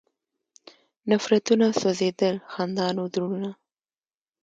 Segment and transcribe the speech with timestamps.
[1.11, 3.51] نفرتونه سوځېدل، خندان و زړونه